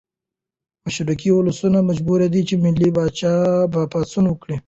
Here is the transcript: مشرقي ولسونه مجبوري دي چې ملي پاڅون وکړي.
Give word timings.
مشرقي 0.85 1.29
ولسونه 1.33 1.79
مجبوري 1.89 2.27
دي 2.33 2.41
چې 2.49 2.55
ملي 2.63 2.89
پاڅون 3.93 4.25
وکړي. 4.29 4.57